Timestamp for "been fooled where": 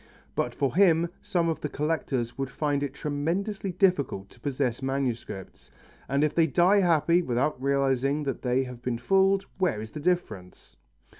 8.81-9.79